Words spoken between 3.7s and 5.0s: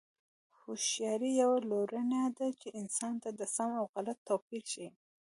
او غلط توپیر ښيي.